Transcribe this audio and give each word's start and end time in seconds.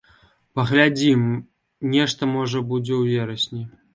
Паглядзім, 0.59 1.21
нешта, 1.93 2.31
можа, 2.35 2.65
будзе 2.71 2.93
ў 2.95 3.19
верасні. 3.19 3.63